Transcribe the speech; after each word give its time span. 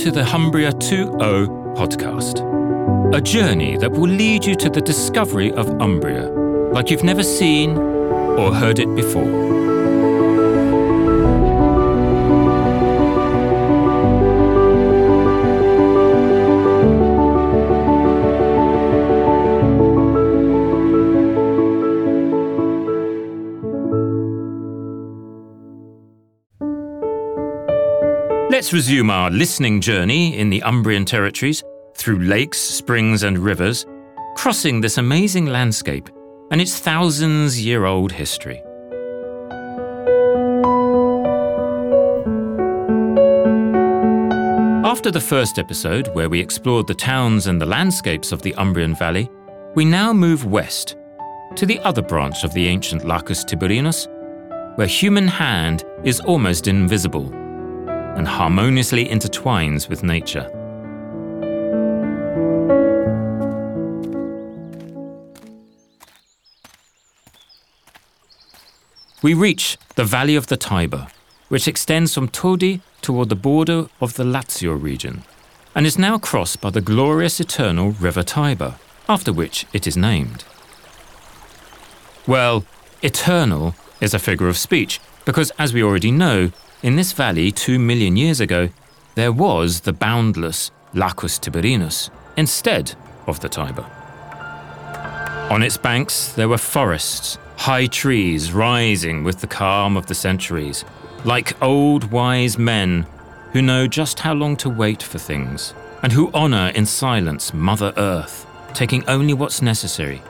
to 0.00 0.10
the 0.10 0.24
Humbria 0.24 0.72
2.0 0.72 1.76
podcast, 1.76 2.40
a 3.14 3.20
journey 3.20 3.76
that 3.76 3.92
will 3.92 4.08
lead 4.08 4.46
you 4.46 4.54
to 4.54 4.70
the 4.70 4.80
discovery 4.80 5.52
of 5.52 5.68
Umbria 5.78 6.26
like 6.72 6.90
you've 6.90 7.04
never 7.04 7.22
seen 7.22 7.76
or 7.76 8.54
heard 8.54 8.78
it 8.78 8.94
before. 8.96 9.69
Let's 28.50 28.72
resume 28.72 29.10
our 29.10 29.30
listening 29.30 29.80
journey 29.80 30.36
in 30.36 30.50
the 30.50 30.60
Umbrian 30.62 31.06
territories 31.06 31.62
through 31.94 32.18
lakes, 32.18 32.58
springs, 32.58 33.22
and 33.22 33.38
rivers, 33.38 33.86
crossing 34.34 34.80
this 34.80 34.98
amazing 34.98 35.46
landscape 35.46 36.08
and 36.50 36.60
its 36.60 36.80
thousands 36.80 37.64
year 37.64 37.84
old 37.84 38.10
history. 38.10 38.60
After 44.84 45.12
the 45.12 45.24
first 45.24 45.60
episode, 45.60 46.08
where 46.08 46.28
we 46.28 46.40
explored 46.40 46.88
the 46.88 46.94
towns 46.94 47.46
and 47.46 47.60
the 47.60 47.66
landscapes 47.66 48.32
of 48.32 48.42
the 48.42 48.54
Umbrian 48.58 48.98
Valley, 48.98 49.30
we 49.76 49.84
now 49.84 50.12
move 50.12 50.44
west 50.44 50.96
to 51.54 51.66
the 51.66 51.78
other 51.84 52.02
branch 52.02 52.42
of 52.42 52.52
the 52.54 52.66
ancient 52.66 53.04
Lacus 53.04 53.44
Tiberinus, 53.44 54.08
where 54.74 54.88
human 54.88 55.28
hand 55.28 55.84
is 56.02 56.18
almost 56.18 56.66
invisible 56.66 57.32
and 58.16 58.26
harmoniously 58.26 59.06
intertwines 59.06 59.88
with 59.88 60.02
nature. 60.02 60.50
We 69.22 69.34
reach 69.34 69.76
the 69.96 70.04
valley 70.04 70.34
of 70.34 70.46
the 70.46 70.56
Tiber, 70.56 71.08
which 71.48 71.68
extends 71.68 72.14
from 72.14 72.28
Todi 72.28 72.80
toward 73.02 73.28
the 73.28 73.36
border 73.36 73.88
of 74.00 74.14
the 74.14 74.24
Lazio 74.24 74.80
region, 74.80 75.24
and 75.74 75.86
is 75.86 75.98
now 75.98 76.18
crossed 76.18 76.60
by 76.60 76.70
the 76.70 76.80
glorious 76.80 77.38
eternal 77.38 77.90
River 77.92 78.22
Tiber, 78.22 78.76
after 79.08 79.32
which 79.32 79.66
it 79.72 79.86
is 79.86 79.96
named. 79.96 80.44
Well, 82.26 82.64
eternal 83.02 83.74
is 84.00 84.14
a 84.14 84.18
figure 84.18 84.48
of 84.48 84.56
speech, 84.56 85.00
because 85.24 85.50
as 85.58 85.74
we 85.74 85.82
already 85.82 86.10
know, 86.10 86.50
in 86.82 86.96
this 86.96 87.12
valley, 87.12 87.52
two 87.52 87.78
million 87.78 88.16
years 88.16 88.40
ago, 88.40 88.68
there 89.14 89.32
was 89.32 89.80
the 89.80 89.92
boundless 89.92 90.70
Lacus 90.94 91.38
Tiberinus 91.38 92.10
instead 92.36 92.94
of 93.26 93.40
the 93.40 93.48
Tiber. 93.48 93.84
On 95.50 95.62
its 95.62 95.76
banks, 95.76 96.32
there 96.32 96.48
were 96.48 96.58
forests, 96.58 97.38
high 97.56 97.86
trees 97.86 98.52
rising 98.52 99.24
with 99.24 99.40
the 99.40 99.46
calm 99.46 99.96
of 99.96 100.06
the 100.06 100.14
centuries, 100.14 100.84
like 101.24 101.60
old 101.62 102.10
wise 102.10 102.56
men 102.56 103.06
who 103.52 103.60
know 103.60 103.86
just 103.86 104.20
how 104.20 104.32
long 104.32 104.56
to 104.56 104.70
wait 104.70 105.02
for 105.02 105.18
things, 105.18 105.74
and 106.02 106.12
who 106.12 106.32
honour 106.32 106.68
in 106.74 106.86
silence 106.86 107.52
Mother 107.52 107.92
Earth, 107.96 108.46
taking 108.72 109.06
only 109.06 109.34
what's 109.34 109.60
necessary 109.60 110.22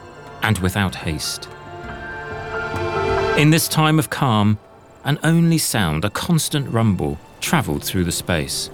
and 0.42 0.58
without 0.58 0.94
haste. 0.94 1.48
In 3.38 3.50
this 3.50 3.68
time 3.68 3.98
of 3.98 4.10
calm, 4.10 4.58
an 5.04 5.18
only 5.22 5.58
sound, 5.58 6.04
a 6.04 6.10
constant 6.10 6.68
rumble, 6.68 7.18
travelled 7.40 7.84
through 7.84 8.04
the 8.04 8.12
space 8.12 8.70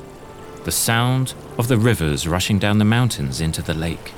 the 0.66 0.72
sound 0.72 1.32
of 1.58 1.68
the 1.68 1.78
rivers 1.78 2.26
rushing 2.26 2.58
down 2.58 2.78
the 2.78 2.84
mountains 2.84 3.40
into 3.40 3.62
the 3.62 3.72
lake. 3.72 4.12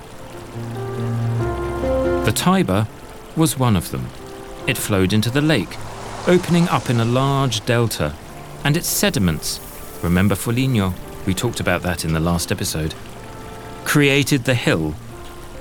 The 2.25 2.33
Tiber 2.35 2.89
was 3.37 3.59
one 3.59 3.77
of 3.77 3.91
them. 3.91 4.09
It 4.67 4.79
flowed 4.79 5.13
into 5.13 5.29
the 5.29 5.43
lake, 5.43 5.77
opening 6.27 6.67
up 6.69 6.89
in 6.89 7.01
a 7.01 7.05
large 7.05 7.67
delta, 7.67 8.15
and 8.65 8.79
its 8.79 8.89
sediments, 8.89 9.61
remember 10.03 10.35
Foligno, 10.35 10.95
we 11.27 11.35
talked 11.35 11.61
about 11.61 11.83
that 11.83 12.07
in 12.07 12.15
the 12.15 12.21
last 12.21 12.51
episode, 12.51 12.95
created 13.85 14.45
the 14.45 14.55
hill 14.55 14.95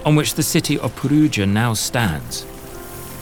on 0.06 0.16
which 0.16 0.36
the 0.36 0.44
city 0.44 0.80
of 0.80 0.96
Perugia 0.96 1.46
now 1.46 1.74
stands, 1.74 2.46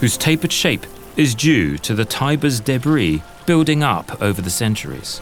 whose 0.02 0.18
tapered 0.18 0.52
shape 0.52 0.86
is 1.18 1.34
due 1.34 1.78
to 1.78 1.94
the 1.94 2.06
Tiber's 2.06 2.60
debris 2.60 3.24
building 3.46 3.84
up 3.84 4.22
over 4.22 4.42
the 4.42 4.50
centuries. 4.50 5.22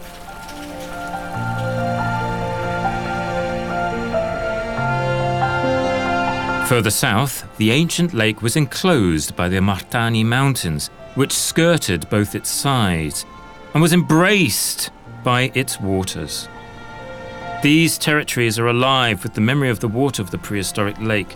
Further 6.68 6.90
south, 6.90 7.46
the 7.58 7.72
ancient 7.72 8.14
lake 8.14 8.42
was 8.42 8.56
enclosed 8.56 9.36
by 9.36 9.48
the 9.50 9.58
Martani 9.58 10.26
Mountains, 10.26 10.88
which 11.14 11.32
skirted 11.32 12.10
both 12.10 12.34
its 12.34 12.50
sides 12.50 13.26
and 13.74 13.82
was 13.82 13.94
embraced 13.94 14.90
by 15.24 15.52
its 15.54 15.80
waters. 15.80 16.48
These 17.62 17.98
territories 17.98 18.58
are 18.58 18.68
alive 18.68 19.24
with 19.24 19.36
the 19.36 19.42
memory 19.42 19.70
of 19.70 19.82
the 19.82 19.88
water 19.88 20.22
of 20.22 20.32
the 20.32 20.38
prehistoric 20.38 21.00
lake, 21.00 21.36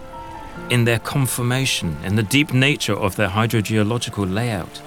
in 0.69 0.85
their 0.85 0.99
conformation 0.99 1.97
and 2.03 2.17
the 2.17 2.23
deep 2.23 2.53
nature 2.53 2.95
of 2.95 3.15
their 3.15 3.29
hydrogeological 3.29 4.31
layout. 4.31 4.81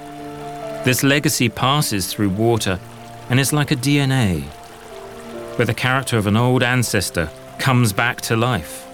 This 0.85 1.03
legacy 1.03 1.49
passes 1.49 2.13
through 2.13 2.31
water 2.31 2.79
and 3.29 3.39
is 3.39 3.53
like 3.53 3.71
a 3.71 3.77
DNA, 3.77 4.43
where 5.57 5.67
the 5.67 5.75
character 5.75 6.17
of 6.17 6.27
an 6.27 6.37
old 6.37 6.63
ancestor 6.63 7.31
comes 7.59 7.93
back 7.93 8.21
to 8.23 8.37
life. 8.37 8.87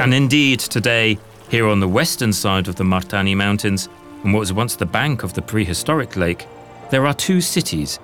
And 0.00 0.12
indeed, 0.12 0.60
today, 0.60 1.18
here 1.50 1.68
on 1.68 1.80
the 1.80 1.88
western 1.88 2.32
side 2.32 2.68
of 2.68 2.76
the 2.76 2.84
Martani 2.84 3.36
Mountains, 3.36 3.88
and 4.22 4.32
what 4.32 4.40
was 4.40 4.52
once 4.52 4.76
the 4.76 4.86
bank 4.86 5.22
of 5.22 5.34
the 5.34 5.42
prehistoric 5.42 6.16
lake, 6.16 6.46
there 6.90 7.06
are 7.06 7.14
two 7.14 7.40
cities 7.40 7.98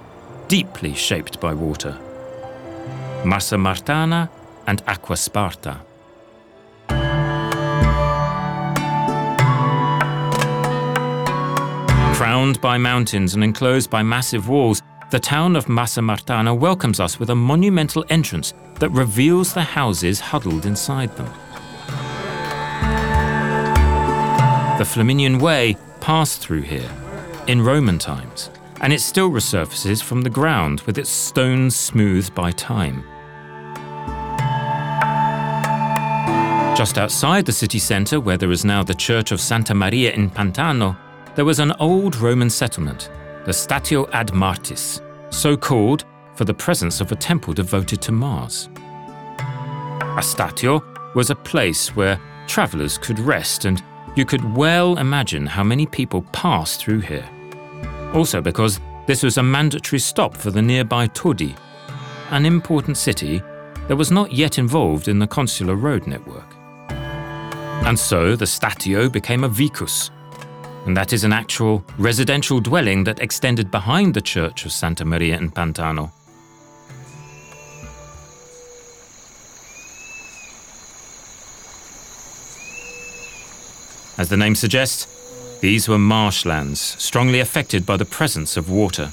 deeply 0.48 0.94
shaped 0.94 1.40
by 1.40 1.54
water 1.54 1.96
Massa 3.24 3.58
Martana 3.58 4.30
and 4.66 4.84
Acquasparta. 4.86 5.80
Crowned 12.20 12.60
by 12.60 12.76
mountains 12.76 13.32
and 13.32 13.42
enclosed 13.42 13.88
by 13.88 14.02
massive 14.02 14.46
walls, 14.46 14.82
the 15.08 15.18
town 15.18 15.56
of 15.56 15.70
Massa 15.70 16.02
Martana 16.02 16.54
welcomes 16.54 17.00
us 17.00 17.18
with 17.18 17.30
a 17.30 17.34
monumental 17.34 18.04
entrance 18.10 18.52
that 18.74 18.90
reveals 18.90 19.54
the 19.54 19.62
houses 19.62 20.20
huddled 20.20 20.66
inside 20.66 21.16
them. 21.16 21.24
The 24.76 24.84
Flaminian 24.84 25.40
Way 25.40 25.78
passed 26.02 26.42
through 26.42 26.60
here 26.60 26.90
in 27.46 27.62
Roman 27.62 27.98
times, 27.98 28.50
and 28.82 28.92
it 28.92 29.00
still 29.00 29.30
resurfaces 29.30 30.02
from 30.02 30.20
the 30.20 30.28
ground 30.28 30.82
with 30.82 30.98
its 30.98 31.08
stones 31.08 31.74
smoothed 31.74 32.34
by 32.34 32.52
time. 32.52 33.02
Just 36.76 36.98
outside 36.98 37.46
the 37.46 37.52
city 37.52 37.78
centre, 37.78 38.20
where 38.20 38.36
there 38.36 38.52
is 38.52 38.66
now 38.66 38.82
the 38.82 38.94
church 38.94 39.32
of 39.32 39.40
Santa 39.40 39.74
Maria 39.74 40.12
in 40.12 40.28
Pantano, 40.28 40.98
there 41.40 41.46
was 41.46 41.58
an 41.58 41.72
old 41.80 42.16
Roman 42.16 42.50
settlement, 42.50 43.08
the 43.46 43.50
Statio 43.50 44.06
ad 44.12 44.34
Martis, 44.34 45.00
so 45.30 45.56
called 45.56 46.04
for 46.34 46.44
the 46.44 46.52
presence 46.52 47.00
of 47.00 47.12
a 47.12 47.16
temple 47.16 47.54
devoted 47.54 48.02
to 48.02 48.12
Mars. 48.12 48.68
A 49.38 50.20
statio 50.20 50.84
was 51.14 51.30
a 51.30 51.34
place 51.34 51.96
where 51.96 52.20
travellers 52.46 52.98
could 52.98 53.18
rest, 53.18 53.64
and 53.64 53.82
you 54.16 54.26
could 54.26 54.54
well 54.54 54.98
imagine 54.98 55.46
how 55.46 55.64
many 55.64 55.86
people 55.86 56.20
passed 56.32 56.78
through 56.78 57.00
here. 57.00 57.26
Also, 58.12 58.42
because 58.42 58.78
this 59.06 59.22
was 59.22 59.38
a 59.38 59.42
mandatory 59.42 59.98
stop 59.98 60.36
for 60.36 60.50
the 60.50 60.60
nearby 60.60 61.06
Todi, 61.06 61.54
an 62.32 62.44
important 62.44 62.98
city 62.98 63.42
that 63.88 63.96
was 63.96 64.10
not 64.10 64.30
yet 64.30 64.58
involved 64.58 65.08
in 65.08 65.18
the 65.18 65.26
consular 65.26 65.74
road 65.74 66.06
network. 66.06 66.54
And 67.86 67.98
so 67.98 68.36
the 68.36 68.44
statio 68.44 69.10
became 69.10 69.42
a 69.42 69.48
vicus, 69.48 70.10
and 70.86 70.96
that 70.96 71.12
is 71.12 71.24
an 71.24 71.32
actual 71.32 71.84
residential 71.98 72.60
dwelling 72.60 73.04
that 73.04 73.20
extended 73.20 73.70
behind 73.70 74.14
the 74.14 74.20
church 74.20 74.64
of 74.64 74.72
Santa 74.72 75.04
Maria 75.04 75.36
in 75.36 75.50
Pantano. 75.50 76.10
As 84.16 84.28
the 84.28 84.36
name 84.36 84.54
suggests, 84.54 85.06
these 85.60 85.88
were 85.88 85.98
marshlands, 85.98 86.80
strongly 86.80 87.40
affected 87.40 87.86
by 87.86 87.96
the 87.96 88.04
presence 88.04 88.56
of 88.56 88.70
water. 88.70 89.12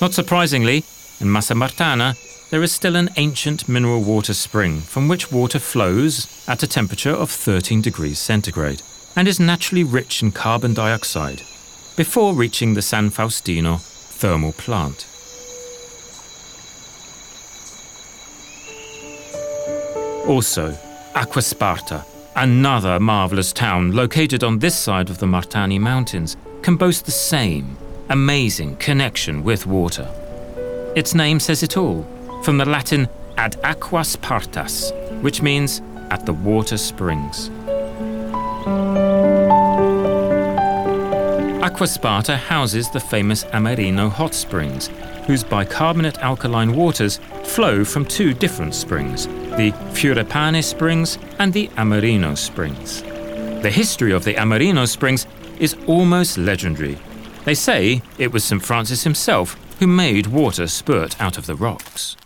Not 0.00 0.12
surprisingly, 0.12 0.84
in 1.20 1.32
Massa 1.32 1.54
Martana, 1.54 2.14
there 2.50 2.62
is 2.62 2.72
still 2.72 2.96
an 2.96 3.10
ancient 3.16 3.68
mineral 3.68 4.02
water 4.02 4.34
spring 4.34 4.80
from 4.80 5.08
which 5.08 5.32
water 5.32 5.58
flows 5.58 6.44
at 6.46 6.62
a 6.62 6.66
temperature 6.66 7.10
of 7.10 7.30
13 7.30 7.80
degrees 7.80 8.18
centigrade 8.18 8.82
and 9.16 9.26
is 9.26 9.40
naturally 9.40 9.82
rich 9.82 10.22
in 10.22 10.30
carbon 10.30 10.74
dioxide 10.74 11.42
before 11.96 12.34
reaching 12.34 12.74
the 12.74 12.82
San 12.82 13.10
Faustino 13.10 13.80
thermal 13.80 14.52
plant. 14.52 15.06
Also, 20.28 20.72
Acquasparta, 21.14 22.04
another 22.34 23.00
marvellous 23.00 23.52
town 23.52 23.92
located 23.92 24.44
on 24.44 24.58
this 24.58 24.76
side 24.78 25.08
of 25.08 25.18
the 25.18 25.26
Martani 25.26 25.80
Mountains, 25.80 26.36
can 26.62 26.76
boast 26.76 27.06
the 27.06 27.10
same 27.10 27.76
amazing 28.10 28.76
connection 28.76 29.42
with 29.42 29.66
water. 29.66 30.08
Its 30.94 31.14
name 31.14 31.40
says 31.40 31.62
it 31.62 31.76
all, 31.76 32.02
from 32.42 32.58
the 32.58 32.64
Latin 32.64 33.08
ad 33.36 33.56
aquas 33.62 34.16
partas, 34.16 34.92
which 35.22 35.42
means 35.42 35.80
at 36.10 36.26
the 36.26 36.32
water 36.32 36.76
springs. 36.76 37.50
Acquasparta 41.66 42.36
houses 42.36 42.88
the 42.88 43.00
famous 43.00 43.42
Amerino 43.46 44.08
hot 44.08 44.34
springs, 44.34 44.86
whose 45.26 45.42
bicarbonate 45.42 46.16
alkaline 46.18 46.76
waters 46.76 47.18
flow 47.42 47.84
from 47.84 48.04
two 48.04 48.32
different 48.32 48.72
springs, 48.72 49.26
the 49.26 49.72
Fiorepane 49.90 50.62
springs 50.62 51.18
and 51.40 51.52
the 51.52 51.66
Amerino 51.70 52.38
springs. 52.38 53.02
The 53.62 53.70
history 53.70 54.12
of 54.12 54.22
the 54.22 54.34
Amerino 54.34 54.86
springs 54.86 55.26
is 55.58 55.74
almost 55.88 56.38
legendary. 56.38 56.98
They 57.44 57.54
say 57.54 58.00
it 58.16 58.32
was 58.32 58.44
St. 58.44 58.64
Francis 58.64 59.02
himself 59.02 59.56
who 59.80 59.88
made 59.88 60.28
water 60.28 60.68
spurt 60.68 61.20
out 61.20 61.36
of 61.36 61.46
the 61.46 61.56
rocks. 61.56 62.16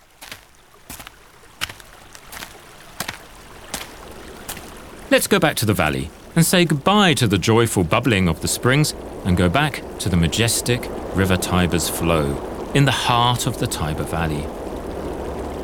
Let's 5.09 5.25
go 5.25 5.39
back 5.39 5.55
to 5.55 5.65
the 5.65 5.73
valley 5.73 6.11
and 6.35 6.45
say 6.45 6.63
goodbye 6.63 7.15
to 7.15 7.27
the 7.27 7.39
joyful 7.39 7.83
bubbling 7.83 8.29
of 8.29 8.41
the 8.41 8.47
springs 8.47 8.93
and 9.25 9.37
go 9.37 9.49
back 9.49 9.83
to 9.99 10.09
the 10.09 10.17
majestic 10.17 10.87
River 11.15 11.37
Tiber's 11.37 11.89
flow 11.89 12.71
in 12.73 12.85
the 12.85 12.91
heart 12.91 13.47
of 13.47 13.59
the 13.59 13.67
Tiber 13.67 14.03
Valley. 14.03 14.45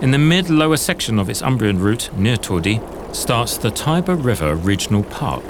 In 0.01 0.12
the 0.12 0.18
mid 0.18 0.50
lower 0.50 0.77
section 0.77 1.18
of 1.18 1.30
its 1.30 1.42
Umbrian 1.42 1.80
route 1.80 2.09
near 2.15 2.38
Todi 2.38 2.80
starts 3.13 3.57
the 3.57 3.71
Tiber 3.71 4.15
River 4.15 4.56
Regional 4.56 5.04
Park, 5.04 5.44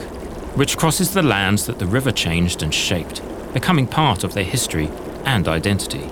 which 0.56 0.78
crosses 0.78 1.14
the 1.14 1.24
lands 1.24 1.66
that 1.66 1.80
the 1.80 1.86
river 1.86 2.12
changed 2.12 2.64
and 2.64 2.74
shaped, 2.74 3.22
becoming 3.54 3.88
part 3.88 4.24
of 4.24 4.34
their 4.34 4.44
history 4.44 4.90
and 5.26 5.48
identity. 5.48 6.10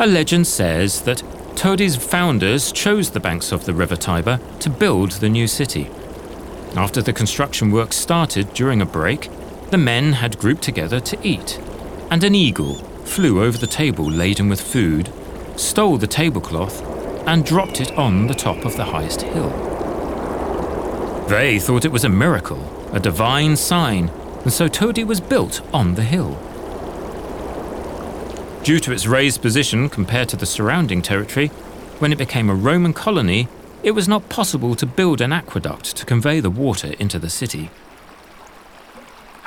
A 0.00 0.06
legend 0.06 0.46
says 0.46 1.02
that 1.02 1.22
Todi's 1.54 1.96
founders 1.96 2.72
chose 2.72 3.10
the 3.10 3.20
banks 3.20 3.52
of 3.52 3.64
the 3.64 3.74
River 3.74 3.96
Tiber 3.96 4.40
to 4.60 4.70
build 4.70 5.12
the 5.12 5.28
new 5.28 5.46
city. 5.46 5.90
After 6.76 7.02
the 7.02 7.12
construction 7.12 7.70
work 7.70 7.92
started 7.92 8.52
during 8.54 8.80
a 8.80 8.86
break, 8.86 9.28
the 9.70 9.78
men 9.78 10.14
had 10.14 10.38
grouped 10.38 10.62
together 10.62 11.00
to 11.00 11.18
eat, 11.26 11.60
and 12.10 12.24
an 12.24 12.34
eagle 12.34 12.74
flew 13.04 13.42
over 13.42 13.58
the 13.58 13.66
table 13.66 14.10
laden 14.10 14.48
with 14.48 14.60
food, 14.60 15.12
stole 15.56 15.98
the 15.98 16.06
tablecloth, 16.06 16.82
and 17.26 17.44
dropped 17.44 17.80
it 17.80 17.92
on 17.92 18.26
the 18.26 18.34
top 18.34 18.64
of 18.64 18.76
the 18.76 18.84
highest 18.84 19.22
hill. 19.22 19.50
They 21.28 21.58
thought 21.58 21.84
it 21.84 21.92
was 21.92 22.04
a 22.04 22.08
miracle, 22.08 22.88
a 22.94 23.00
divine 23.00 23.56
sign, 23.56 24.08
and 24.42 24.52
so 24.52 24.68
Todi 24.68 25.04
was 25.04 25.20
built 25.20 25.60
on 25.74 25.94
the 25.94 26.04
hill. 26.04 26.38
Due 28.62 28.80
to 28.80 28.92
its 28.92 29.06
raised 29.06 29.42
position 29.42 29.90
compared 29.90 30.28
to 30.30 30.36
the 30.36 30.46
surrounding 30.46 31.02
territory, 31.02 31.48
when 31.98 32.12
it 32.12 32.18
became 32.18 32.48
a 32.48 32.54
Roman 32.54 32.94
colony, 32.94 33.48
it 33.82 33.90
was 33.90 34.08
not 34.08 34.28
possible 34.28 34.74
to 34.74 34.86
build 34.86 35.20
an 35.20 35.32
aqueduct 35.32 35.96
to 35.96 36.06
convey 36.06 36.40
the 36.40 36.50
water 36.50 36.94
into 36.98 37.18
the 37.18 37.30
city. 37.30 37.70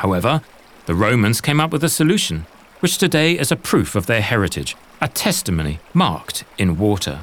However, 0.01 0.41
the 0.87 0.95
Romans 0.95 1.41
came 1.41 1.59
up 1.59 1.71
with 1.71 1.83
a 1.83 1.89
solution, 1.89 2.47
which 2.79 2.97
today 2.97 3.37
is 3.37 3.51
a 3.51 3.55
proof 3.55 3.93
of 3.95 4.07
their 4.07 4.21
heritage, 4.21 4.75
a 4.99 5.07
testimony 5.07 5.79
marked 5.93 6.43
in 6.57 6.79
water. 6.79 7.19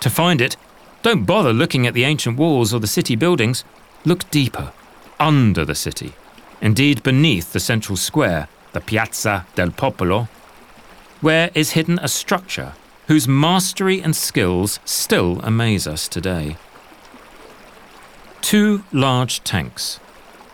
To 0.00 0.10
find 0.10 0.42
it, 0.42 0.58
don't 1.02 1.24
bother 1.24 1.54
looking 1.54 1.86
at 1.86 1.94
the 1.94 2.04
ancient 2.04 2.36
walls 2.36 2.74
or 2.74 2.80
the 2.80 2.86
city 2.86 3.16
buildings. 3.16 3.64
Look 4.04 4.30
deeper, 4.30 4.74
under 5.18 5.64
the 5.64 5.74
city, 5.74 6.12
indeed 6.60 7.02
beneath 7.02 7.54
the 7.54 7.60
central 7.60 7.96
square, 7.96 8.48
the 8.74 8.82
Piazza 8.82 9.46
del 9.54 9.70
Popolo, 9.70 10.28
where 11.22 11.50
is 11.54 11.70
hidden 11.70 11.98
a 12.02 12.08
structure 12.08 12.74
whose 13.08 13.26
mastery 13.26 14.02
and 14.02 14.14
skills 14.14 14.80
still 14.84 15.40
amaze 15.40 15.86
us 15.86 16.08
today. 16.08 16.58
Two 18.42 18.84
large 18.92 19.42
tanks, 19.44 19.98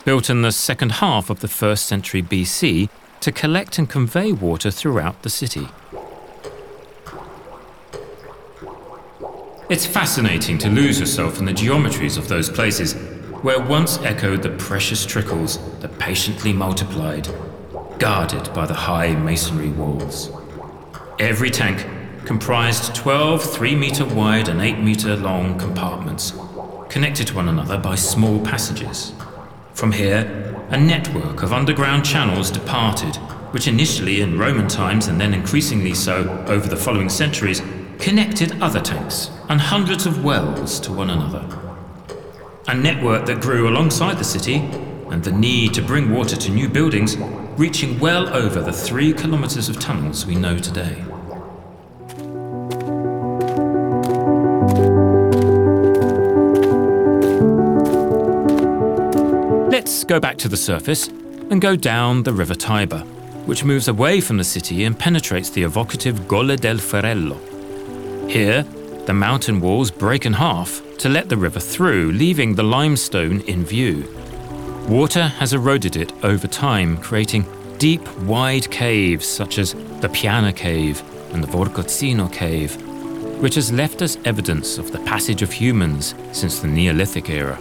built 0.09 0.31
in 0.31 0.41
the 0.41 0.51
second 0.51 0.91
half 0.91 1.29
of 1.29 1.41
the 1.41 1.49
first 1.49 1.85
century 1.85 2.23
BC 2.23 2.89
to 3.21 3.31
collect 3.31 3.77
and 3.79 3.91
convey 3.91 4.33
water 4.33 4.71
throughout 4.71 5.23
the 5.23 5.29
city. 5.29 5.69
It's 9.69 9.85
fascinating 9.85 10.57
to 10.61 10.71
lose 10.71 10.99
yourself 10.99 11.39
in 11.39 11.45
the 11.45 11.53
geometries 11.53 12.17
of 12.17 12.27
those 12.27 12.49
places 12.49 12.95
where 13.43 13.61
once 13.61 13.99
echoed 13.99 14.43
the 14.43 14.49
precious 14.57 15.05
trickles 15.05 15.59
that 15.81 15.99
patiently 15.99 16.55
multiplied 16.55 17.29
guarded 17.99 18.51
by 18.55 18.65
the 18.65 18.73
high 18.73 19.15
masonry 19.15 19.69
walls. 19.69 20.31
Every 21.19 21.51
tank 21.51 21.87
comprised 22.25 22.95
12 22.95 23.43
3 23.43 23.77
metre 23.77 24.07
wide 24.07 24.49
and 24.49 24.63
8 24.63 24.79
metre 24.79 25.17
long 25.17 25.59
compartments, 25.59 26.33
connected 26.89 27.27
to 27.27 27.37
one 27.37 27.51
another 27.51 27.77
by 27.77 27.95
small 27.95 28.43
passages. 28.43 29.13
From 29.79 29.93
here, 29.93 30.27
a 30.71 30.77
network 30.77 31.45
of 31.45 31.53
underground 31.53 32.05
channels 32.05 32.51
departed, 32.51 33.15
which 33.53 33.69
initially 33.69 34.23
in 34.23 34.37
Roman 34.37 34.67
times 34.67 35.07
and 35.07 35.21
then 35.21 35.33
increasingly 35.33 35.95
so 35.95 36.45
over 36.49 36.67
the 36.67 36.77
following 36.77 37.09
centuries, 37.09 37.63
connected 38.01 38.61
other 38.61 38.81
tanks 38.81 39.31
and 39.49 39.61
hundreds 39.61 40.05
of 40.05 40.25
wells 40.25 40.81
to 40.81 40.93
one 40.93 41.11
another. 41.11 41.47
A 42.67 42.75
network 42.75 43.25
that 43.27 43.41
grew 43.41 43.69
alongside 43.69 44.19
the 44.19 44.25
city 44.25 44.57
and 45.13 45.23
the 45.23 45.31
need 45.31 45.75
to 45.75 45.83
bring 45.83 46.13
water 46.13 46.35
to 46.35 46.51
new 46.51 46.69
buildings 46.69 47.17
reaching 47.57 48.01
well 48.01 48.29
over 48.35 48.61
the 48.61 48.73
three 48.73 49.13
kilometres 49.13 49.69
of 49.69 49.79
tunnels 49.79 50.27
we 50.27 50.35
know 50.35 50.59
today. 50.59 51.05
Go 60.09 60.19
back 60.19 60.39
to 60.39 60.49
the 60.49 60.57
surface 60.57 61.09
and 61.51 61.61
go 61.61 61.77
down 61.77 62.23
the 62.23 62.33
River 62.33 62.55
Tiber, 62.55 63.01
which 63.45 63.63
moves 63.63 63.89
away 63.89 64.23
from 64.23 64.39
the 64.39 64.43
city 64.45 64.85
and 64.85 64.99
penetrates 64.99 65.51
the 65.51 65.65
evocative 65.65 66.27
Colle 66.27 66.57
del 66.57 66.79
Forello. 66.79 67.37
Here, 68.27 68.63
the 69.05 69.13
mountain 69.13 69.61
walls 69.61 69.91
break 69.91 70.25
in 70.25 70.33
half 70.33 70.81
to 70.97 71.11
let 71.11 71.29
the 71.29 71.37
river 71.37 71.61
through, 71.61 72.13
leaving 72.13 72.55
the 72.55 72.63
limestone 72.63 73.43
in 73.43 73.67
view. 73.67 74.09
Water 74.89 75.25
has 75.25 75.53
eroded 75.53 75.95
it 75.97 76.11
over 76.25 76.47
time, 76.47 76.97
creating 76.97 77.45
deep, 77.77 78.01
wide 78.21 78.71
caves 78.71 79.27
such 79.27 79.59
as 79.59 79.75
the 80.01 80.09
Piana 80.09 80.55
Cave 80.55 81.03
and 81.35 81.45
the 81.45 81.49
Vorgozzino 81.49 82.33
Cave, 82.33 82.75
which 83.43 83.57
has 83.57 83.71
left 83.71 84.01
us 84.01 84.17
evidence 84.25 84.79
of 84.79 84.91
the 84.91 85.01
passage 85.01 85.43
of 85.43 85.53
humans 85.53 86.15
since 86.33 86.61
the 86.61 86.67
Neolithic 86.67 87.29
era. 87.29 87.59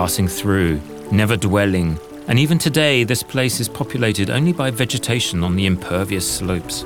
Passing 0.00 0.28
through, 0.28 0.80
never 1.12 1.36
dwelling, 1.36 2.00
and 2.26 2.38
even 2.38 2.56
today 2.56 3.04
this 3.04 3.22
place 3.22 3.60
is 3.60 3.68
populated 3.68 4.30
only 4.30 4.50
by 4.50 4.70
vegetation 4.70 5.44
on 5.44 5.56
the 5.56 5.66
impervious 5.66 6.26
slopes. 6.38 6.84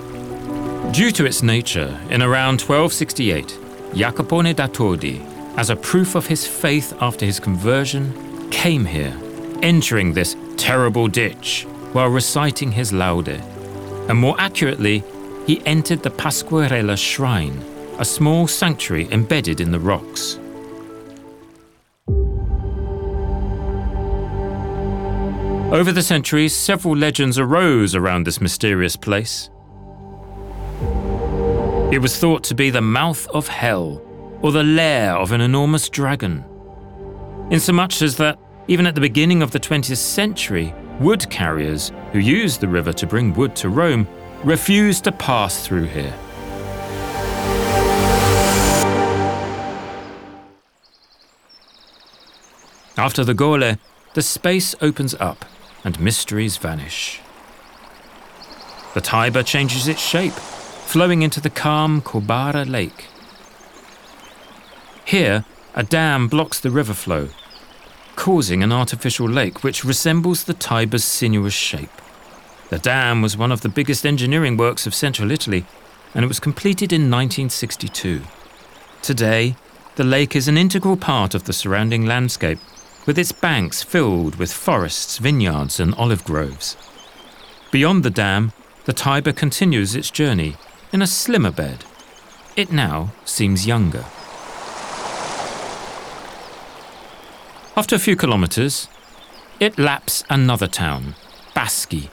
Due 0.91 1.13
to 1.13 1.25
its 1.25 1.41
nature, 1.41 1.97
in 2.11 2.23
around 2.23 2.61
1268, 2.61 3.47
Jacopone 3.93 4.57
da 4.57 4.67
Todi 4.67 5.23
as 5.57 5.71
a 5.71 5.77
proof 5.77 6.17
of 6.17 6.27
his 6.27 6.45
faith 6.45 6.93
after 7.01 7.25
his 7.25 7.39
conversion, 7.39 8.51
came 8.51 8.85
here, 8.85 9.17
entering 9.63 10.13
this 10.13 10.35
terrible 10.57 11.07
ditch 11.07 11.69
while 11.93 12.09
reciting 12.09 12.73
his 12.73 12.93
laude. 12.93 13.41
And 14.09 14.19
more 14.19 14.35
accurately, 14.41 15.05
he 15.47 15.65
entered 15.67 16.03
the 16.03 16.11
Pasquarella 16.11 16.99
shrine, 16.99 17.63
a 18.01 18.05
small 18.05 18.49
sanctuary 18.49 19.07
embedded 19.13 19.61
in 19.61 19.71
the 19.71 19.79
rocks. 19.79 20.41
Over 25.75 25.91
the 25.91 26.03
centuries, 26.03 26.55
several 26.55 26.97
legends 26.97 27.37
arose 27.37 27.97
around 27.97 28.23
this 28.23 28.41
mysterious 28.41 28.95
place. 28.95 29.51
It 31.91 31.99
was 32.01 32.17
thought 32.17 32.45
to 32.45 32.55
be 32.55 32.71
the 32.71 32.81
mouth 32.81 33.27
of 33.31 33.49
hell, 33.49 34.01
or 34.41 34.53
the 34.53 34.63
lair 34.63 35.17
of 35.17 35.33
an 35.33 35.41
enormous 35.41 35.89
dragon. 35.89 36.45
Insomuch 37.51 38.03
as 38.03 38.17
that, 38.19 38.39
even 38.69 38.87
at 38.87 38.95
the 38.95 39.01
beginning 39.01 39.43
of 39.43 39.51
the 39.51 39.59
20th 39.59 39.97
century, 39.97 40.73
wood 41.01 41.29
carriers 41.29 41.91
who 42.13 42.21
used 42.21 42.61
the 42.61 42.69
river 42.69 42.93
to 42.93 43.05
bring 43.05 43.35
wood 43.35 43.57
to 43.57 43.69
Rome 43.69 44.07
refused 44.45 45.03
to 45.03 45.11
pass 45.11 45.67
through 45.67 45.87
here. 45.87 46.15
After 52.97 53.25
the 53.25 53.35
Colle, 53.35 53.75
the 54.15 54.23
space 54.23 54.77
opens 54.81 55.17
up 55.17 55.45
and 55.85 56.01
mysteries 56.01 56.57
vanish. 56.57 57.21
The 58.95 59.01
Tiber 59.01 59.43
changes 59.43 59.87
its 59.87 60.01
shape, 60.01 60.33
flowing 60.33 61.23
into 61.23 61.41
the 61.41 61.51
calm 61.51 62.01
Corbara 62.01 62.65
Lake. 62.65 63.07
Here, 65.05 65.45
a 65.75 65.83
dam 65.83 66.29
blocks 66.29 66.61
the 66.61 66.71
river 66.71 66.95
flow, 66.95 67.29
causing 68.17 68.63
an 68.63 68.73
artificial 68.73 69.29
lake 69.29 69.63
which 69.63 69.85
resembles 69.85 70.45
the 70.45 70.55
Tiber's 70.55 71.05
sinuous 71.05 71.55
shape. 71.55 71.91
The 72.71 72.79
dam 72.79 73.21
was 73.21 73.37
one 73.37 73.53
of 73.53 73.61
the 73.61 73.69
biggest 73.69 74.07
engineering 74.07 74.57
works 74.57 74.87
of 74.87 74.95
central 74.95 75.31
Italy, 75.31 75.67
and 76.15 76.25
it 76.25 76.29
was 76.29 76.41
completed 76.41 76.93
in 76.93 77.11
1962. 77.11 78.23
Today, 79.03 79.57
the 79.97 80.05
lake 80.05 80.35
is 80.35 80.49
an 80.49 80.57
integral 80.57 80.97
part 80.97 81.35
of 81.35 81.45
the 81.45 81.53
surrounding 81.53 82.07
landscape, 82.07 82.59
with 83.07 83.19
its 83.19 83.33
banks 83.33 83.83
filled 83.83 84.37
with 84.37 84.53
forests, 84.53 85.19
vineyards, 85.19 85.79
and 85.79 85.95
olive 85.95 86.25
groves. 86.25 86.77
Beyond 87.71 88.03
the 88.03 88.11
dam, 88.11 88.53
the 88.85 88.93
Tiber 88.93 89.33
continues 89.33 89.95
its 89.95 90.11
journey 90.11 90.57
in 90.93 91.03
a 91.03 91.07
slimmer 91.07 91.51
bed. 91.51 91.85
It 92.57 92.71
now 92.73 93.13
seems 93.25 93.67
younger. 93.67 94.05
After 97.77 97.97
a 97.97 97.99
few 97.99 98.17
kilometres, 98.17 98.89
it 99.59 99.79
laps 99.79 100.23
another 100.31 100.69
town, 100.69 101.17
Baschi, 101.57 102.09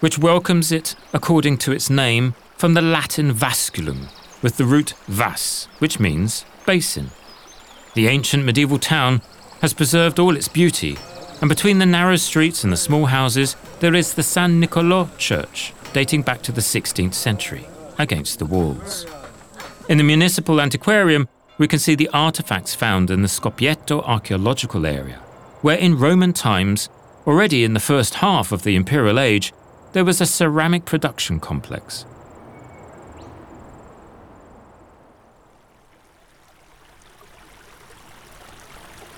which 0.00 0.18
welcomes 0.18 0.72
it 0.72 0.94
according 1.12 1.58
to 1.58 1.72
its 1.72 1.90
name 1.90 2.34
from 2.56 2.74
the 2.74 2.82
Latin 2.82 3.32
vasculum, 3.34 4.08
with 4.42 4.56
the 4.56 4.64
root 4.64 4.94
vas, 5.06 5.68
which 5.78 6.00
means 6.00 6.44
basin. 6.64 7.10
The 7.94 8.08
ancient 8.08 8.44
medieval 8.44 8.78
town 8.78 9.20
has 9.64 9.72
preserved 9.72 10.18
all 10.18 10.36
its 10.36 10.46
beauty, 10.46 10.94
and 11.40 11.48
between 11.48 11.78
the 11.78 11.86
narrow 11.86 12.16
streets 12.16 12.64
and 12.64 12.70
the 12.70 12.76
small 12.76 13.06
houses, 13.06 13.56
there 13.80 13.94
is 13.94 14.12
the 14.12 14.22
San 14.22 14.60
Niccolò 14.60 15.08
church, 15.16 15.72
dating 15.94 16.20
back 16.20 16.42
to 16.42 16.52
the 16.52 16.60
16th 16.60 17.14
century, 17.14 17.66
against 17.98 18.38
the 18.38 18.44
walls. 18.44 19.06
In 19.88 19.96
the 19.96 20.04
municipal 20.04 20.60
antiquarium, 20.60 21.30
we 21.56 21.66
can 21.66 21.78
see 21.78 21.94
the 21.94 22.10
artifacts 22.12 22.74
found 22.74 23.10
in 23.10 23.22
the 23.22 23.28
Scoppieto 23.28 24.06
archaeological 24.06 24.84
area, 24.84 25.16
where 25.62 25.78
in 25.78 25.98
Roman 25.98 26.34
times, 26.34 26.90
already 27.26 27.64
in 27.64 27.72
the 27.72 27.80
first 27.80 28.16
half 28.16 28.52
of 28.52 28.64
the 28.64 28.76
Imperial 28.76 29.18
Age, 29.18 29.54
there 29.94 30.04
was 30.04 30.20
a 30.20 30.26
ceramic 30.26 30.84
production 30.84 31.40
complex. 31.40 32.04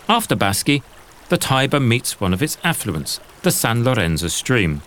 After 0.09 0.37
Baschi, 0.37 0.83
the 1.31 1.37
Tiber 1.37 1.81
meets 1.81 2.21
one 2.21 2.33
of 2.33 2.41
its 2.41 2.59
affluents, 2.63 3.19
the 3.43 3.51
San 3.51 3.83
Lorenzo 3.83 4.29
stream. 4.29 4.83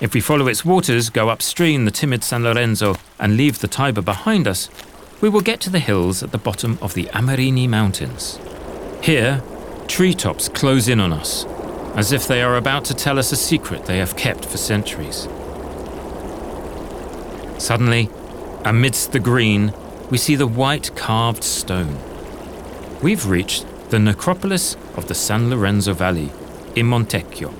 If 0.00 0.12
we 0.12 0.20
follow 0.20 0.48
its 0.48 0.64
waters, 0.64 1.08
go 1.08 1.30
upstream 1.30 1.86
the 1.86 1.90
timid 1.90 2.24
San 2.24 2.44
Lorenzo, 2.44 2.96
and 3.18 3.38
leave 3.38 3.60
the 3.60 3.68
Tiber 3.68 4.02
behind 4.02 4.46
us, 4.46 4.68
we 5.22 5.30
will 5.30 5.40
get 5.40 5.60
to 5.60 5.70
the 5.70 5.78
hills 5.78 6.22
at 6.22 6.30
the 6.30 6.38
bottom 6.38 6.78
of 6.82 6.92
the 6.92 7.04
Amerini 7.06 7.66
Mountains. 7.66 8.38
Here, 9.02 9.42
treetops 9.88 10.48
close 10.50 10.88
in 10.88 11.00
on 11.00 11.12
us, 11.12 11.46
as 11.96 12.12
if 12.12 12.26
they 12.26 12.42
are 12.42 12.56
about 12.56 12.84
to 12.86 12.94
tell 12.94 13.18
us 13.18 13.32
a 13.32 13.36
secret 13.36 13.86
they 13.86 13.98
have 13.98 14.16
kept 14.16 14.44
for 14.44 14.58
centuries. 14.58 15.26
Suddenly, 17.58 18.10
amidst 18.64 19.12
the 19.12 19.20
green, 19.20 19.74
we 20.10 20.18
see 20.18 20.34
the 20.34 20.46
white 20.46 20.94
carved 20.96 21.44
stone. 21.44 21.96
We've 23.00 23.26
reached 23.26 23.64
the 23.90 23.98
necropolis 23.98 24.76
of 24.96 25.06
the 25.06 25.14
San 25.14 25.48
Lorenzo 25.50 25.94
Valley 25.94 26.30
in 26.74 26.86
Montecchio. 26.86 27.54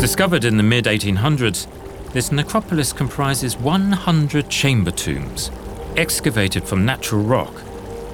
Discovered 0.00 0.44
in 0.44 0.56
the 0.56 0.62
mid 0.62 0.84
1800s, 0.84 1.66
this 2.12 2.30
necropolis 2.30 2.92
comprises 2.92 3.56
100 3.56 4.48
chamber 4.48 4.92
tombs, 4.92 5.50
excavated 5.96 6.64
from 6.64 6.84
natural 6.84 7.22
rock, 7.22 7.62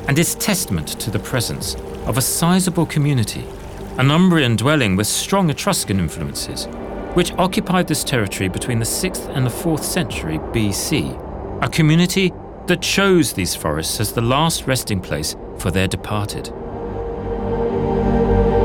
and 0.09 0.19
is 0.19 0.35
testament 0.37 0.89
to 1.01 1.11
the 1.11 1.19
presence 1.19 1.75
of 2.07 2.17
a 2.17 2.23
sizable 2.23 2.87
community, 2.87 3.45
an 3.99 4.09
Umbrian 4.09 4.57
dwelling 4.57 4.97
with 4.97 5.07
strong 5.07 5.51
Etruscan 5.51 5.99
influences, 5.99 6.67
which 7.15 7.33
occupied 7.33 7.89
this 7.89 8.05
territory 8.05 8.49
between 8.49 8.79
the 8.79 8.85
6th 8.85 9.29
and 9.35 9.45
the 9.45 9.51
4th 9.51 9.83
century 9.83 10.39
BC, 10.39 11.63
a 11.63 11.69
community 11.69 12.33
that 12.67 12.83
chose 12.83 13.33
these 13.33 13.55
forests 13.55 14.01
as 14.01 14.13
the 14.13 14.21
last 14.21 14.67
resting 14.67 15.01
place 15.01 15.37
for 15.59 15.71
their 15.71 15.89
departed. 15.89 16.47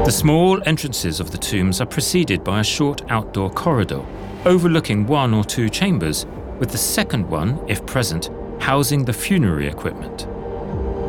The 0.05 0.11
small 0.11 0.61
entrances 0.67 1.19
of 1.19 1.31
the 1.31 1.37
tombs 1.37 1.81
are 1.81 1.87
preceded 1.87 2.43
by 2.43 2.59
a 2.59 2.63
short 2.63 3.01
outdoor 3.09 3.49
corridor 3.49 4.05
overlooking 4.45 5.07
one 5.07 5.33
or 5.33 5.43
two 5.43 5.69
chambers, 5.69 6.25
with 6.59 6.71
the 6.71 6.77
second 6.77 7.27
one, 7.27 7.59
if 7.67 7.85
present, 7.85 8.29
housing 8.59 9.03
the 9.03 9.13
funerary 9.13 9.67
equipment. 9.67 10.27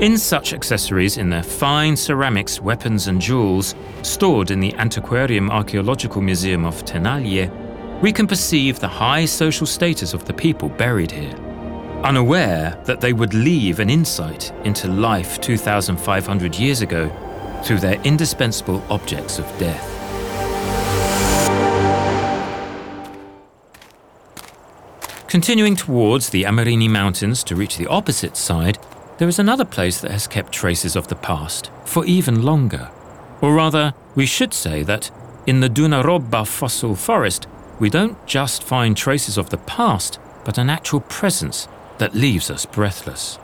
In 0.00 0.18
such 0.18 0.52
accessories, 0.52 1.16
in 1.16 1.30
their 1.30 1.42
fine 1.42 1.96
ceramics, 1.96 2.60
weapons, 2.60 3.06
and 3.06 3.18
jewels, 3.18 3.74
stored 4.02 4.50
in 4.50 4.60
the 4.60 4.74
Antiquarium 4.74 5.50
Archaeological 5.50 6.20
Museum 6.20 6.66
of 6.66 6.84
Tenaglie, 6.84 7.50
we 8.02 8.12
can 8.12 8.26
perceive 8.26 8.78
the 8.78 8.88
high 8.88 9.24
social 9.24 9.66
status 9.66 10.12
of 10.12 10.26
the 10.26 10.34
people 10.34 10.68
buried 10.68 11.10
here, 11.10 11.34
unaware 12.04 12.78
that 12.84 13.00
they 13.00 13.14
would 13.14 13.32
leave 13.32 13.80
an 13.80 13.88
insight 13.88 14.52
into 14.64 14.86
life 14.86 15.40
2,500 15.40 16.54
years 16.56 16.82
ago 16.82 17.08
through 17.64 17.78
their 17.78 17.98
indispensable 18.02 18.84
objects 18.90 19.38
of 19.38 19.46
death. 19.58 19.94
Continuing 25.26 25.74
towards 25.74 26.28
the 26.28 26.42
Amerini 26.42 26.90
Mountains 26.90 27.42
to 27.44 27.56
reach 27.56 27.78
the 27.78 27.86
opposite 27.86 28.36
side, 28.36 28.78
there 29.18 29.28
is 29.28 29.38
another 29.38 29.64
place 29.64 30.00
that 30.00 30.10
has 30.10 30.26
kept 30.26 30.52
traces 30.52 30.96
of 30.96 31.08
the 31.08 31.14
past 31.14 31.70
for 31.84 32.04
even 32.04 32.42
longer. 32.42 32.90
Or 33.40 33.54
rather, 33.54 33.94
we 34.14 34.26
should 34.26 34.52
say 34.52 34.82
that 34.82 35.10
in 35.46 35.60
the 35.60 35.70
Dunarobba 35.70 36.46
fossil 36.46 36.94
forest, 36.94 37.46
we 37.78 37.90
don't 37.90 38.26
just 38.26 38.62
find 38.62 38.96
traces 38.96 39.38
of 39.38 39.50
the 39.50 39.58
past, 39.58 40.18
but 40.44 40.58
an 40.58 40.68
actual 40.68 41.00
presence 41.00 41.68
that 41.98 42.14
leaves 42.14 42.50
us 42.50 42.66
breathless. 42.66 43.38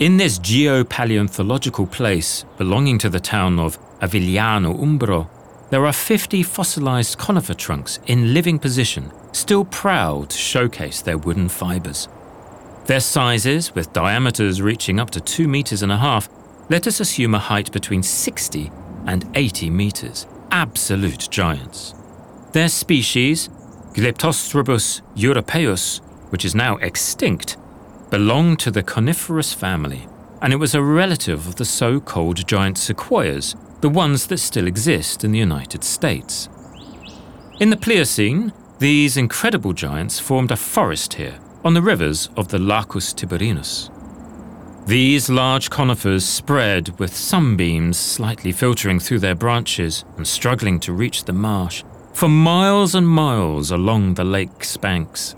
In 0.00 0.16
this 0.16 0.38
geopaleontological 0.38 1.90
place 1.90 2.44
belonging 2.58 2.98
to 2.98 3.08
the 3.08 3.20
town 3.20 3.58
of 3.58 3.78
Avigliano 4.00 4.78
Umbro, 4.78 5.28
there 5.70 5.86
are 5.86 5.92
50 5.92 6.42
fossilized 6.42 7.18
conifer 7.18 7.54
trunks 7.54 7.98
in 8.06 8.34
living 8.34 8.58
position, 8.58 9.10
still 9.32 9.64
proud 9.64 10.30
to 10.30 10.36
showcase 10.36 11.00
their 11.00 11.18
wooden 11.18 11.48
fibers. 11.48 12.08
Their 12.86 13.00
sizes, 13.00 13.74
with 13.74 13.94
diameters 13.94 14.60
reaching 14.60 15.00
up 15.00 15.08
to 15.10 15.20
2 15.20 15.48
meters 15.48 15.82
and 15.82 15.90
a 15.90 15.96
half, 15.96 16.28
let 16.68 16.86
us 16.86 17.00
assume 17.00 17.34
a 17.34 17.38
height 17.38 17.72
between 17.72 18.02
60 18.02 18.70
and 19.06 19.26
80 19.34 19.70
meters. 19.70 20.26
Absolute 20.50 21.28
giants. 21.30 21.94
Their 22.52 22.68
species, 22.68 23.48
Glyptostrobus 23.94 25.00
europaeus, 25.16 26.00
which 26.30 26.44
is 26.44 26.54
now 26.54 26.76
extinct, 26.76 27.56
belonged 28.10 28.58
to 28.60 28.70
the 28.70 28.82
coniferous 28.82 29.54
family, 29.54 30.06
and 30.42 30.52
it 30.52 30.56
was 30.56 30.74
a 30.74 30.82
relative 30.82 31.46
of 31.46 31.56
the 31.56 31.64
so 31.64 32.00
called 32.00 32.46
giant 32.46 32.76
sequoias, 32.76 33.56
the 33.80 33.88
ones 33.88 34.26
that 34.26 34.38
still 34.38 34.66
exist 34.66 35.24
in 35.24 35.32
the 35.32 35.38
United 35.38 35.84
States. 35.84 36.50
In 37.60 37.70
the 37.70 37.78
Pliocene, 37.78 38.52
these 38.78 39.16
incredible 39.16 39.72
giants 39.72 40.20
formed 40.20 40.50
a 40.50 40.56
forest 40.56 41.14
here 41.14 41.38
on 41.64 41.72
the 41.72 41.82
rivers 41.82 42.28
of 42.36 42.48
the 42.48 42.58
Lacus 42.58 43.14
Tiberinus. 43.14 43.90
These 44.86 45.30
large 45.30 45.70
conifers 45.70 46.26
spread 46.26 46.98
with 46.98 47.16
sunbeams 47.16 47.96
slightly 47.96 48.52
filtering 48.52 49.00
through 49.00 49.20
their 49.20 49.34
branches 49.34 50.04
and 50.18 50.28
struggling 50.28 50.78
to 50.80 50.92
reach 50.92 51.24
the 51.24 51.32
marsh 51.32 51.82
for 52.12 52.28
miles 52.28 52.94
and 52.94 53.08
miles 53.08 53.70
along 53.70 54.14
the 54.14 54.24
lake's 54.24 54.76
banks. 54.76 55.34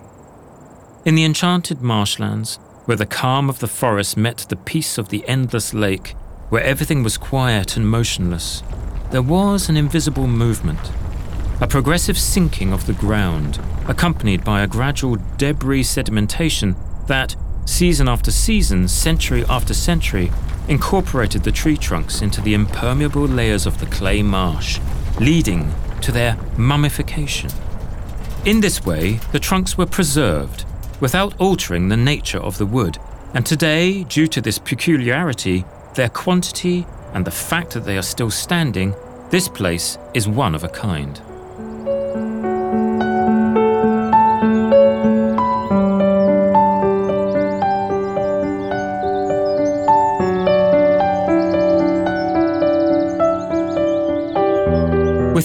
In 1.04 1.14
the 1.14 1.24
enchanted 1.24 1.80
marshlands, 1.80 2.56
where 2.86 2.96
the 2.96 3.06
calm 3.06 3.48
of 3.48 3.60
the 3.60 3.68
forest 3.68 4.16
met 4.16 4.46
the 4.48 4.56
peace 4.56 4.98
of 4.98 5.10
the 5.10 5.26
endless 5.28 5.72
lake, 5.72 6.16
where 6.48 6.64
everything 6.64 7.04
was 7.04 7.16
quiet 7.16 7.76
and 7.76 7.88
motionless, 7.88 8.64
there 9.12 9.22
was 9.22 9.68
an 9.68 9.76
invisible 9.76 10.26
movement, 10.26 10.90
a 11.60 11.66
progressive 11.66 12.18
sinking 12.18 12.72
of 12.72 12.86
the 12.86 12.92
ground, 12.92 13.58
accompanied 13.88 14.44
by 14.44 14.62
a 14.62 14.66
gradual 14.66 15.16
debris 15.38 15.82
sedimentation 15.82 16.76
that, 17.06 17.34
season 17.64 18.08
after 18.08 18.30
season, 18.30 18.86
century 18.86 19.44
after 19.48 19.72
century, 19.72 20.30
incorporated 20.68 21.44
the 21.44 21.52
tree 21.52 21.76
trunks 21.76 22.20
into 22.20 22.42
the 22.42 22.52
impermeable 22.52 23.26
layers 23.26 23.64
of 23.64 23.80
the 23.80 23.86
clay 23.86 24.22
marsh, 24.22 24.80
leading 25.18 25.72
to 26.02 26.12
their 26.12 26.36
mummification. 26.58 27.50
In 28.44 28.60
this 28.60 28.84
way, 28.84 29.14
the 29.32 29.40
trunks 29.40 29.78
were 29.78 29.86
preserved 29.86 30.64
without 31.00 31.34
altering 31.40 31.88
the 31.88 31.96
nature 31.96 32.38
of 32.38 32.58
the 32.58 32.66
wood. 32.66 32.98
And 33.34 33.44
today, 33.44 34.04
due 34.04 34.26
to 34.28 34.40
this 34.40 34.58
peculiarity, 34.58 35.64
their 35.94 36.08
quantity 36.08 36.86
and 37.14 37.24
the 37.24 37.30
fact 37.30 37.72
that 37.72 37.84
they 37.84 37.96
are 37.96 38.02
still 38.02 38.30
standing 38.30 38.94
this 39.30 39.48
place 39.48 39.98
is 40.14 40.28
one 40.28 40.54
of 40.54 40.62
a 40.62 40.68
kind. 40.68 41.20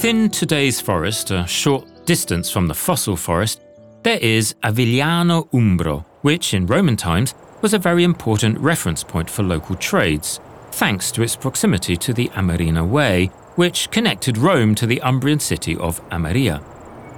Within 0.01 0.31
today's 0.31 0.81
forest, 0.81 1.29
a 1.29 1.46
short 1.46 2.08
distance 2.08 2.50
from 2.50 2.65
the 2.65 2.74
fossil 2.74 3.15
forest, 3.15 3.62
there 4.01 4.17
is 4.17 4.55
Avigliano 4.63 5.48
Umbro, 5.51 6.05
which 6.24 6.55
in 6.55 6.65
Roman 6.65 6.98
times 6.98 7.36
was 7.62 7.75
a 7.75 7.77
very 7.77 8.03
important 8.03 8.58
reference 8.58 9.03
point 9.03 9.29
for 9.29 9.43
local 9.43 9.75
trades, 9.75 10.39
thanks 10.72 11.12
to 11.12 11.22
its 11.22 11.36
proximity 11.36 11.96
to 11.98 12.13
the 12.13 12.29
Amerina 12.29 12.84
Way, 12.84 13.27
which 13.58 13.91
connected 13.91 14.39
Rome 14.39 14.74
to 14.74 14.88
the 14.88 15.00
Umbrian 15.01 15.39
city 15.39 15.77
of 15.77 16.01
Ameria, 16.10 16.63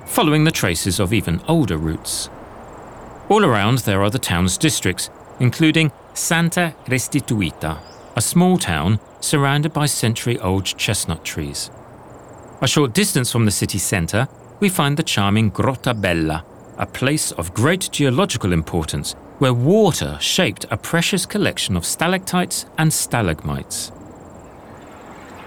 following 0.06 0.44
the 0.44 0.52
traces 0.52 1.00
of 1.00 1.13
even 1.13 1.40
older 1.48 1.78
routes. 1.78 2.30
All 3.30 3.46
around 3.46 3.78
there 3.78 4.04
are 4.04 4.10
the 4.10 4.20
town's 4.20 4.58
districts, 4.58 5.10
including 5.40 5.94
Santa 6.16 6.75
Restituita, 6.88 7.80
a 8.18 8.22
small 8.22 8.58
town 8.58 9.00
surrounded 9.22 9.72
by 9.72 9.86
century 9.86 10.38
old 10.40 10.66
chestnut 10.66 11.24
trees. 11.24 11.72
A 12.63 12.67
short 12.67 12.93
distance 12.93 13.29
from 13.29 13.43
the 13.43 13.51
city 13.51 13.77
centre, 13.77 14.25
we 14.62 14.70
find 14.70 14.96
the 14.96 15.03
charming 15.03 15.51
Grotta 15.51 15.93
Bella, 15.93 16.46
a 16.77 16.86
place 16.86 17.34
of 17.34 17.53
great 17.53 17.89
geological 17.91 18.53
importance 18.53 19.17
where 19.39 19.53
water 19.53 20.17
shaped 20.22 20.65
a 20.72 20.77
precious 20.77 21.25
collection 21.25 21.75
of 21.75 21.86
stalactites 21.86 22.65
and 22.77 22.93
stalagmites. 22.93 23.89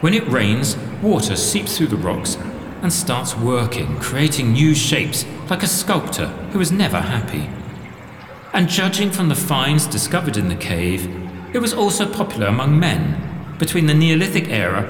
When 0.02 0.12
it 0.12 0.28
rains, 0.28 0.76
water 1.00 1.36
seeps 1.36 1.78
through 1.78 1.86
the 1.86 1.96
rocks 1.96 2.36
and 2.82 2.92
starts 2.92 3.34
working, 3.34 3.98
creating 3.98 4.52
new 4.52 4.74
shapes 4.74 5.24
like 5.48 5.62
a 5.62 5.66
sculptor 5.66 6.26
who 6.52 6.60
is 6.60 6.70
never 6.70 7.00
happy. 7.00 7.48
And 8.52 8.68
judging 8.68 9.10
from 9.10 9.30
the 9.30 9.34
finds 9.34 9.86
discovered 9.86 10.36
in 10.36 10.50
the 10.50 10.54
cave, 10.54 11.08
it 11.54 11.60
was 11.60 11.72
also 11.72 12.06
popular 12.12 12.48
among 12.48 12.78
men 12.78 13.56
between 13.58 13.86
the 13.86 13.94
Neolithic 13.94 14.48
era 14.48 14.84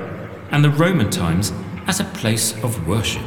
and 0.51 0.65
the 0.65 0.71
Roman 0.71 1.09
times 1.09 1.53
as 1.87 2.01
a 2.01 2.05
place 2.05 2.53
of 2.63 2.87
worship. 2.87 3.23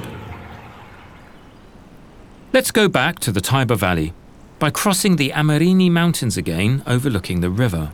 Let's 2.51 2.71
go 2.71 2.87
back 2.87 3.19
to 3.19 3.31
the 3.31 3.41
Tiber 3.41 3.75
Valley 3.75 4.13
by 4.57 4.69
crossing 4.69 5.15
the 5.15 5.29
Amerini 5.29 5.89
Mountains 5.89 6.35
again, 6.35 6.83
overlooking 6.85 7.41
the 7.41 7.49
river. 7.49 7.91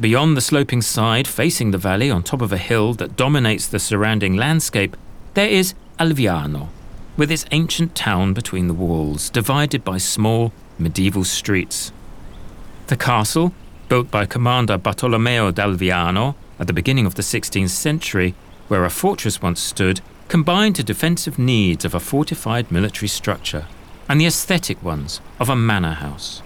Beyond 0.00 0.36
the 0.36 0.40
sloping 0.40 0.80
side 0.80 1.28
facing 1.28 1.70
the 1.70 1.78
valley 1.78 2.10
on 2.10 2.22
top 2.22 2.40
of 2.40 2.52
a 2.52 2.58
hill 2.58 2.94
that 2.94 3.16
dominates 3.16 3.66
the 3.66 3.78
surrounding 3.78 4.36
landscape, 4.36 4.96
there 5.34 5.48
is 5.48 5.74
Alviano, 5.98 6.68
with 7.16 7.30
its 7.30 7.44
ancient 7.50 7.94
town 7.94 8.32
between 8.32 8.68
the 8.68 8.74
walls, 8.74 9.28
divided 9.28 9.84
by 9.84 9.98
small 9.98 10.52
medieval 10.78 11.24
streets. 11.24 11.92
The 12.86 12.96
castle, 12.96 13.52
built 13.88 14.10
by 14.10 14.24
Commander 14.24 14.78
Bartolomeo 14.78 15.50
d'Alviano 15.50 16.34
at 16.58 16.66
the 16.66 16.72
beginning 16.72 17.04
of 17.04 17.16
the 17.16 17.22
16th 17.22 17.68
century, 17.68 18.34
where 18.72 18.86
a 18.86 18.90
fortress 18.90 19.42
once 19.42 19.60
stood, 19.60 20.00
combined 20.28 20.76
the 20.76 20.82
defensive 20.82 21.38
needs 21.38 21.84
of 21.84 21.94
a 21.94 22.00
fortified 22.00 22.72
military 22.72 23.06
structure 23.06 23.66
and 24.08 24.18
the 24.18 24.24
aesthetic 24.24 24.82
ones 24.82 25.20
of 25.38 25.50
a 25.50 25.54
manor 25.54 25.92
house. 25.92 26.40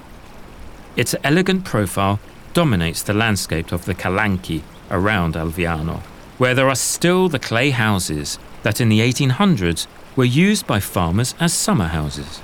Its 0.96 1.14
elegant 1.22 1.64
profile 1.64 2.18
dominates 2.52 3.00
the 3.00 3.14
landscape 3.14 3.70
of 3.70 3.84
the 3.84 3.94
Calanchi 3.94 4.62
around 4.90 5.34
Alviano, 5.34 6.00
where 6.36 6.52
there 6.52 6.68
are 6.68 6.74
still 6.74 7.28
the 7.28 7.38
clay 7.38 7.70
houses 7.70 8.40
that 8.64 8.80
in 8.80 8.88
the 8.88 8.98
1800s 8.98 9.86
were 10.16 10.24
used 10.24 10.66
by 10.66 10.80
farmers 10.80 11.32
as 11.38 11.54
summer 11.54 11.86
houses. 11.86 12.40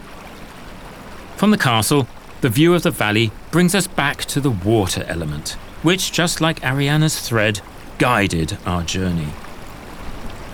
From 1.34 1.50
the 1.50 1.58
castle, 1.58 2.06
the 2.40 2.48
view 2.48 2.72
of 2.72 2.84
the 2.84 2.92
valley 2.92 3.32
brings 3.50 3.74
us 3.74 3.88
back 3.88 4.26
to 4.26 4.40
the 4.40 4.52
water 4.52 5.02
element, 5.08 5.56
which, 5.82 6.12
just 6.12 6.40
like 6.40 6.60
Arianna's 6.60 7.18
thread, 7.18 7.60
guided 7.98 8.58
our 8.64 8.84
journey. 8.84 9.32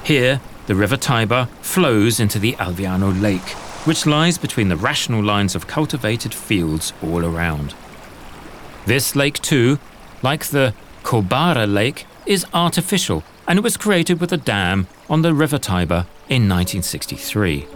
Here, 0.09 0.41
the 0.67 0.75
River 0.75 0.97
Tiber 0.97 1.51
flows 1.61 2.19
into 2.19 2.39
the 2.39 2.55
Alviano 2.55 3.13
Lake, 3.21 3.51
which 3.85 4.07
lies 4.07 4.39
between 4.39 4.71
the 4.71 4.77
rational 4.79 5.23
lines 5.23 5.55
of 5.55 5.67
cultivated 5.67 6.33
fields 6.33 6.95
all 7.03 7.27
around. 7.27 7.75
This 8.87 9.15
lake, 9.15 9.39
too, 9.43 9.79
like 10.23 10.47
the 10.47 10.73
Corbara 11.03 11.67
Lake, 11.67 12.07
is 12.25 12.47
artificial 12.55 13.23
and 13.47 13.59
it 13.59 13.63
was 13.63 13.77
created 13.77 14.19
with 14.19 14.33
a 14.33 14.39
dam 14.39 14.87
on 15.11 15.21
the 15.21 15.35
River 15.35 15.59
Tiber 15.59 16.07
in 16.31 16.49
1963. 16.49 17.67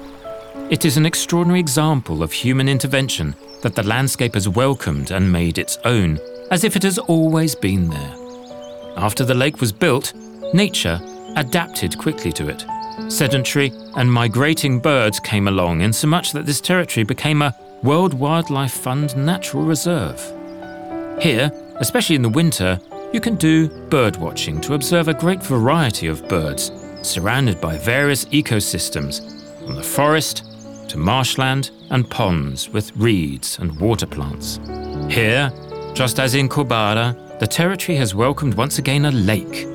It 0.71 0.87
is 0.87 0.97
an 0.97 1.05
extraordinary 1.05 1.61
example 1.61 2.23
of 2.23 2.33
human 2.33 2.67
intervention 2.67 3.37
that 3.61 3.75
the 3.75 3.83
landscape 3.83 4.33
has 4.33 4.49
welcomed 4.49 5.11
and 5.11 5.31
made 5.31 5.59
its 5.59 5.77
own, 5.85 6.19
as 6.51 6.65
if 6.65 6.77
it 6.77 6.83
has 6.83 6.97
always 6.97 7.55
been 7.55 7.91
there. 7.91 8.15
After 8.97 9.23
the 9.23 9.35
lake 9.35 9.61
was 9.61 9.71
built, 9.71 10.15
nature 10.55 10.99
adapted 11.37 11.99
quickly 11.99 12.33
to 12.33 12.49
it. 12.49 12.65
Sedentary 13.11 13.73
and 13.97 14.13
migrating 14.13 14.79
birds 14.79 15.19
came 15.21 15.49
along, 15.49 15.81
insomuch 15.81 16.33
that 16.33 16.47
this 16.47 16.61
territory 16.61 17.05
became 17.05 17.43
a 17.43 17.55
World 17.83 18.15
Wildlife 18.15 18.73
Fund 18.73 19.17
natural 19.17 19.65
reserve. 19.65 20.21
Here, 21.21 21.51
especially 21.77 22.17
in 22.17 22.23
the 22.23 22.29
winter, 22.29 22.81
you 23.13 23.21
can 23.21 23.37
do 23.37 23.69
bird 23.89 24.17
watching 24.17 24.61
to 24.63 24.75
observe 24.75 25.09
a 25.09 25.15
great 25.15 25.43
variety 25.43 26.07
of 26.07 26.27
birds, 26.29 26.71
surrounded 27.03 27.61
by 27.61 27.77
various 27.77 28.25
ecosystems, 28.27 29.21
from 29.65 29.75
the 29.75 29.83
forest 29.83 30.45
to 30.89 30.99
marshland 30.99 31.71
and 31.91 32.09
ponds 32.11 32.69
with 32.69 32.95
reeds 32.97 33.59
and 33.59 33.79
water 33.81 34.07
plants. 34.07 34.61
Here, 35.11 35.53
just 35.95 36.21
as 36.21 36.35
in 36.35 36.49
Corbara, 36.49 37.17
the 37.41 37.47
territory 37.47 37.97
has 37.99 38.15
welcomed 38.15 38.55
once 38.55 38.79
again 38.79 39.07
a 39.07 39.11
lake, 39.11 39.67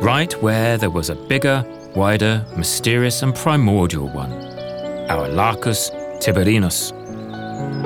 right 0.00 0.32
where 0.42 0.78
there 0.78 0.90
was 0.90 1.10
a 1.10 1.14
bigger, 1.14 1.64
wider, 1.94 2.44
mysterious, 2.56 3.22
and 3.22 3.34
primordial 3.34 4.08
one, 4.08 4.32
our 5.10 5.28
Lacus 5.28 5.90
Tiberinus. 6.20 6.92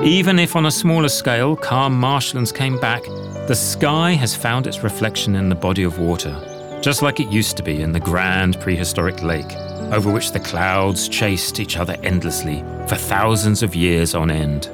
Even 0.03 0.37
if 0.37 0.55
on 0.55 0.67
a 0.67 0.71
smaller 0.71 1.09
scale 1.09 1.55
calm 1.55 1.99
marshlands 1.99 2.51
came 2.51 2.79
back, 2.79 3.03
the 3.47 3.55
sky 3.55 4.11
has 4.11 4.35
found 4.35 4.67
its 4.67 4.83
reflection 4.83 5.35
in 5.35 5.49
the 5.49 5.55
body 5.55 5.83
of 5.83 5.99
water, 5.99 6.79
just 6.81 7.01
like 7.01 7.19
it 7.19 7.29
used 7.29 7.57
to 7.57 7.63
be 7.63 7.81
in 7.81 7.91
the 7.91 7.99
grand 7.99 8.59
prehistoric 8.59 9.23
lake, 9.23 9.51
over 9.91 10.11
which 10.11 10.31
the 10.31 10.39
clouds 10.39 11.09
chased 11.09 11.59
each 11.59 11.77
other 11.77 11.97
endlessly 12.03 12.59
for 12.87 12.95
thousands 12.95 13.63
of 13.63 13.75
years 13.75 14.13
on 14.13 14.29
end. 14.29 14.69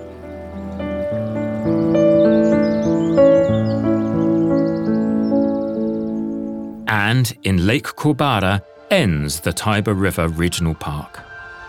And 7.09 7.35
in 7.41 7.65
Lake 7.65 7.95
Corbara 7.95 8.61
ends 8.91 9.39
the 9.39 9.51
Tiber 9.51 9.95
River 9.95 10.27
Regional 10.27 10.75
Park, 10.75 11.19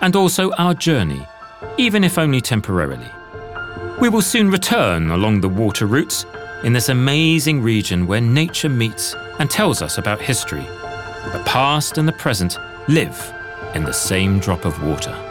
and 0.02 0.14
also 0.14 0.52
our 0.58 0.74
journey, 0.74 1.26
even 1.78 2.04
if 2.04 2.18
only 2.18 2.42
temporarily. 2.42 3.10
We 4.02 4.10
will 4.10 4.20
soon 4.20 4.50
return 4.50 5.10
along 5.10 5.40
the 5.40 5.48
water 5.48 5.86
routes 5.86 6.26
in 6.62 6.74
this 6.74 6.90
amazing 6.90 7.62
region 7.62 8.06
where 8.06 8.20
nature 8.20 8.68
meets 8.68 9.14
and 9.38 9.48
tells 9.48 9.80
us 9.80 9.96
about 9.96 10.20
history. 10.20 10.66
The 11.32 11.42
past 11.46 11.96
and 11.96 12.06
the 12.06 12.12
present 12.12 12.58
live 12.86 13.32
in 13.74 13.84
the 13.84 13.94
same 13.94 14.40
drop 14.40 14.66
of 14.66 14.84
water. 14.86 15.29